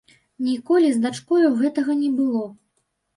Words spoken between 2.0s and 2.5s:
было.